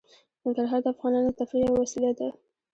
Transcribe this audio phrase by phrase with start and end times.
[0.43, 2.29] ننګرهار د افغانانو د تفریح یوه وسیله ده.